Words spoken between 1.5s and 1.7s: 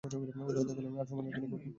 কাছে যাও।